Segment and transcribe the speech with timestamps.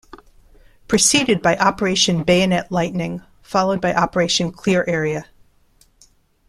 [0.87, 5.27] Preceded by Operation Bayonet Lightning, followed by Operation Clear Area.